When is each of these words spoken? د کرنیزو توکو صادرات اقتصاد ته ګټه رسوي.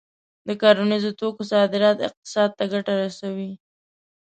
د 0.47 0.49
کرنیزو 0.61 1.11
توکو 1.19 1.43
صادرات 1.51 1.97
اقتصاد 2.07 2.49
ته 2.57 2.63
ګټه 2.73 2.93
رسوي. 3.01 3.51